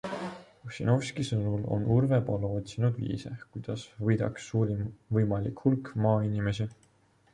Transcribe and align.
Ossinovski 0.67 1.25
sõnul 1.27 1.67
on 1.75 1.83
Urve 1.95 2.19
Palo 2.29 2.49
otsinud 2.61 2.97
viise, 3.03 3.35
kuidas 3.53 3.85
võidaks 4.09 4.49
suurim 4.55 4.81
võimalik 5.19 5.63
hulk 5.67 5.93
maainimesi. 6.07 6.69